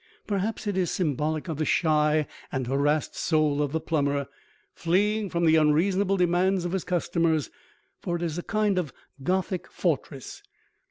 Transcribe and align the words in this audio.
Perhaps 0.25 0.65
it 0.65 0.75
is 0.79 0.89
symbolic 0.89 1.47
of 1.47 1.57
the 1.59 1.63
shy 1.63 2.25
and 2.51 2.65
harassed 2.65 3.15
soul 3.15 3.61
of 3.61 3.71
the 3.71 3.79
plumber, 3.79 4.27
fleeing 4.73 5.29
from 5.29 5.45
the 5.45 5.57
unreasonable 5.57 6.17
demands 6.17 6.65
of 6.65 6.71
his 6.71 6.83
customers, 6.83 7.51
for 8.01 8.15
it 8.15 8.23
is 8.23 8.35
a 8.35 8.41
kind 8.41 8.79
of 8.79 8.91
Gothic 9.21 9.69
fortress. 9.71 10.41